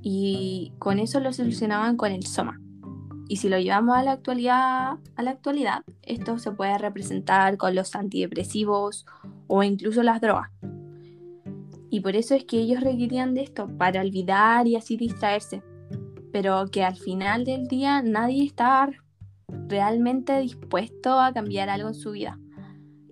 Y 0.02 0.72
con 0.78 0.98
eso 0.98 1.20
lo 1.20 1.32
solucionaban 1.32 1.96
con 1.96 2.12
el 2.12 2.26
soma. 2.26 2.60
Y 3.28 3.36
si 3.36 3.48
lo 3.48 3.58
llevamos 3.58 3.96
a 3.96 4.02
la 4.02 4.12
actualidad, 4.12 4.98
a 5.16 5.22
la 5.22 5.30
actualidad, 5.30 5.82
esto 6.02 6.38
se 6.38 6.52
puede 6.52 6.78
representar 6.78 7.56
con 7.56 7.74
los 7.74 7.96
antidepresivos 7.96 9.04
o 9.48 9.62
incluso 9.62 10.02
las 10.02 10.20
drogas. 10.20 10.50
Y 11.90 12.00
por 12.00 12.14
eso 12.14 12.34
es 12.34 12.44
que 12.44 12.58
ellos 12.58 12.80
requerían 12.82 13.34
de 13.34 13.42
esto, 13.42 13.68
para 13.78 14.00
olvidar 14.00 14.66
y 14.68 14.76
así 14.76 14.96
distraerse. 14.96 15.62
Pero 16.32 16.66
que 16.70 16.84
al 16.84 16.96
final 16.96 17.44
del 17.44 17.66
día 17.66 18.02
nadie 18.02 18.44
estaba 18.44 18.90
realmente 19.68 20.38
dispuesto 20.40 21.18
a 21.18 21.32
cambiar 21.32 21.68
algo 21.68 21.88
en 21.88 21.94
su 21.94 22.12
vida. 22.12 22.38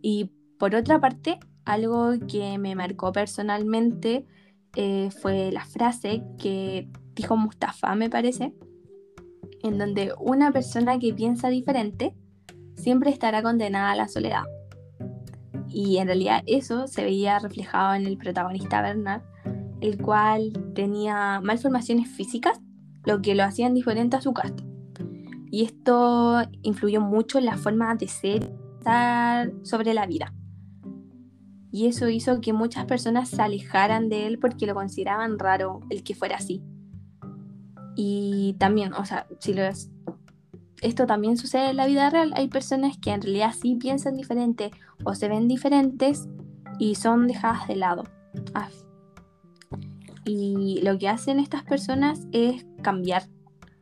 Y 0.02 0.30
por 0.58 0.74
otra 0.74 1.00
parte, 1.00 1.38
algo 1.64 2.12
que 2.28 2.58
me 2.58 2.74
marcó 2.74 3.12
personalmente 3.12 4.26
eh, 4.76 5.10
fue 5.10 5.50
la 5.52 5.64
frase 5.64 6.22
que 6.38 6.88
dijo 7.14 7.36
Mustafa, 7.36 7.94
me 7.94 8.10
parece, 8.10 8.54
en 9.62 9.78
donde 9.78 10.12
una 10.18 10.52
persona 10.52 10.98
que 10.98 11.14
piensa 11.14 11.48
diferente 11.48 12.14
siempre 12.76 13.10
estará 13.10 13.42
condenada 13.42 13.92
a 13.92 13.96
la 13.96 14.08
soledad. 14.08 14.44
Y 15.68 15.98
en 15.98 16.06
realidad 16.06 16.42
eso 16.46 16.86
se 16.86 17.02
veía 17.02 17.38
reflejado 17.38 17.94
en 17.94 18.06
el 18.06 18.16
protagonista 18.16 18.82
Bernard, 18.82 19.22
el 19.80 20.00
cual 20.00 20.52
tenía 20.74 21.40
malformaciones 21.40 22.08
físicas, 22.08 22.60
lo 23.04 23.22
que 23.22 23.34
lo 23.34 23.44
hacían 23.44 23.74
diferente 23.74 24.16
a 24.16 24.20
su 24.20 24.32
casta. 24.32 24.62
Y 25.50 25.64
esto 25.64 26.42
influyó 26.62 27.00
mucho 27.00 27.38
en 27.38 27.44
la 27.44 27.56
forma 27.56 27.94
de 27.94 28.08
ser 28.08 28.52
sobre 29.62 29.94
la 29.94 30.06
vida. 30.06 30.34
Y 31.74 31.88
eso 31.88 32.08
hizo 32.08 32.40
que 32.40 32.52
muchas 32.52 32.84
personas 32.84 33.28
se 33.28 33.42
alejaran 33.42 34.08
de 34.08 34.28
él 34.28 34.38
porque 34.38 34.64
lo 34.64 34.74
consideraban 34.74 35.40
raro 35.40 35.80
el 35.90 36.04
que 36.04 36.14
fuera 36.14 36.36
así. 36.36 36.62
Y 37.96 38.54
también, 38.60 38.92
o 38.92 39.04
sea, 39.04 39.26
si 39.40 39.56
esto 40.80 41.06
también 41.08 41.36
sucede 41.36 41.70
en 41.70 41.76
la 41.76 41.86
vida 41.86 42.10
real. 42.10 42.32
Hay 42.36 42.46
personas 42.46 42.96
que 42.96 43.10
en 43.10 43.22
realidad 43.22 43.52
sí 43.60 43.74
piensan 43.74 44.16
diferente 44.16 44.70
o 45.02 45.16
se 45.16 45.26
ven 45.26 45.48
diferentes 45.48 46.28
y 46.78 46.94
son 46.94 47.26
dejadas 47.26 47.66
de 47.66 47.74
lado. 47.74 48.04
Ah. 48.54 48.68
Y 50.24 50.80
lo 50.84 50.96
que 50.96 51.08
hacen 51.08 51.40
estas 51.40 51.64
personas 51.64 52.20
es 52.30 52.64
cambiar 52.82 53.24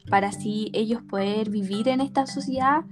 para 0.08 0.28
así 0.28 0.70
ellos 0.72 1.02
poder 1.02 1.50
vivir 1.50 1.88
en 1.88 2.00
esta 2.00 2.26
sociedad, 2.26 2.87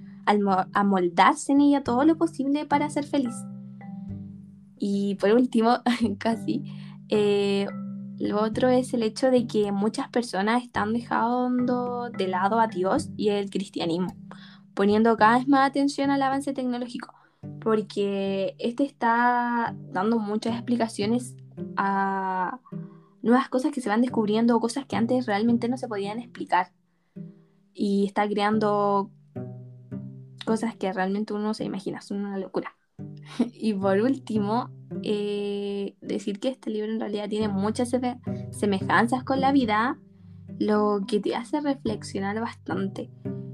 amoldarse 0.74 1.52
en 1.52 1.62
ella 1.62 1.82
todo 1.82 2.04
lo 2.04 2.18
posible 2.18 2.66
para 2.66 2.90
ser 2.90 3.06
feliz. 3.06 3.34
Y 4.82 5.16
por 5.16 5.30
último, 5.32 5.82
casi, 6.18 6.64
eh, 7.10 7.66
lo 8.18 8.42
otro 8.42 8.70
es 8.70 8.94
el 8.94 9.02
hecho 9.02 9.30
de 9.30 9.46
que 9.46 9.70
muchas 9.72 10.08
personas 10.08 10.64
están 10.64 10.94
dejando 10.94 12.08
de 12.08 12.26
lado 12.28 12.58
a 12.58 12.66
Dios 12.66 13.10
y 13.16 13.28
el 13.28 13.50
cristianismo, 13.50 14.16
poniendo 14.72 15.16
cada 15.18 15.36
vez 15.36 15.46
más 15.46 15.68
atención 15.68 16.10
al 16.10 16.22
avance 16.22 16.54
tecnológico, 16.54 17.14
porque 17.60 18.56
este 18.58 18.84
está 18.84 19.76
dando 19.92 20.18
muchas 20.18 20.54
explicaciones 20.54 21.36
a 21.76 22.58
nuevas 23.20 23.50
cosas 23.50 23.72
que 23.72 23.82
se 23.82 23.90
van 23.90 24.00
descubriendo 24.00 24.58
cosas 24.60 24.86
que 24.86 24.96
antes 24.96 25.26
realmente 25.26 25.68
no 25.68 25.76
se 25.76 25.88
podían 25.88 26.18
explicar. 26.20 26.72
Y 27.74 28.06
está 28.06 28.26
creando 28.26 29.10
cosas 30.46 30.74
que 30.74 30.90
realmente 30.90 31.34
uno 31.34 31.52
se 31.52 31.64
imagina, 31.64 32.00
son 32.00 32.24
una 32.24 32.38
locura. 32.38 32.74
y 33.54 33.74
por 33.74 34.00
último, 34.00 34.70
eh, 35.02 35.96
decir 36.00 36.40
que 36.40 36.48
este 36.48 36.70
libro 36.70 36.92
en 36.92 37.00
realidad 37.00 37.28
tiene 37.28 37.48
muchas 37.48 37.94
semejanzas 38.50 39.24
con 39.24 39.40
la 39.40 39.52
vida, 39.52 39.98
lo 40.58 41.00
que 41.06 41.20
te 41.20 41.34
hace 41.34 41.60
reflexionar 41.60 42.40
bastante 42.40 43.10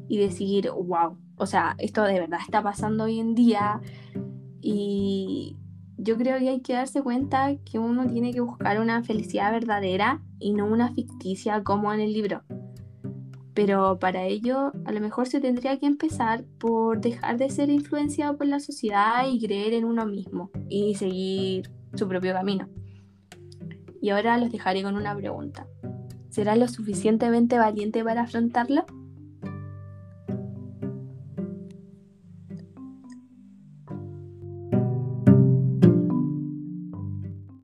y 0.09 0.19
decir, 0.19 0.71
wow, 0.71 1.19
o 1.37 1.47
sea, 1.47 1.75
esto 1.79 2.03
de 2.05 2.21
verdad 2.21 2.41
está 2.43 2.63
pasando 2.63 3.05
hoy 3.05 3.21
en 3.21 3.35
día 3.35 3.81
y 4.61 5.57
yo 5.99 6.17
creo 6.17 6.39
que 6.39 6.49
hay 6.49 6.61
que 6.61 6.75
darse 6.75 7.03
cuenta 7.03 7.57
que 7.65 7.79
uno 7.79 8.07
tiene 8.07 8.33
que 8.33 8.41
buscar 8.41 8.81
una 8.81 9.03
felicidad 9.03 9.53
verdadera 9.53 10.23
y 10.39 10.53
no 10.53 10.67
una 10.67 10.93
ficticia 10.93 11.63
como 11.63 11.93
en 11.93 12.01
el 12.01 12.13
libro. 12.13 12.43
Pero 13.57 13.99
para 13.99 14.27
ello, 14.27 14.71
a 14.85 14.93
lo 14.93 15.01
mejor 15.01 15.27
se 15.27 15.41
tendría 15.41 15.79
que 15.79 15.87
empezar 15.87 16.45
por 16.59 17.01
dejar 17.01 17.39
de 17.39 17.49
ser 17.49 17.71
influenciado 17.71 18.37
por 18.37 18.47
la 18.47 18.61
sociedad 18.61 19.27
y 19.27 19.41
creer 19.41 19.73
en 19.73 19.87
uno 19.87 20.05
mismo 20.05 20.51
y 20.69 20.95
seguir 20.95 21.71
su 21.95 22.07
propio 22.07 22.35
camino. 22.35 22.69
Y 24.03 24.11
ahora 24.11 24.37
los 24.37 24.53
dejaré 24.53 24.83
con 24.83 24.95
una 24.95 25.17
pregunta. 25.17 25.67
¿Será 26.29 26.55
lo 26.55 26.69
suficientemente 26.69 27.57
valiente 27.57 28.05
para 28.05 28.25
afrontarlo? 28.25 28.85